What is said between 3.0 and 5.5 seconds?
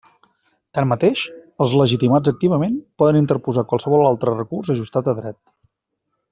poden interposar qualsevol altre recurs ajustat a dret.